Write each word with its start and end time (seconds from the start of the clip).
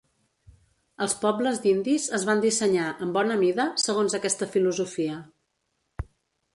Els 1.05 1.13
pobles 1.25 1.61
d'indis 1.65 2.07
es 2.19 2.25
van 2.31 2.43
dissenyar, 2.47 2.89
en 3.07 3.13
bona 3.21 3.39
mida, 3.45 3.69
segons 3.87 4.19
aquesta 4.23 4.53
filosofia. 4.57 5.23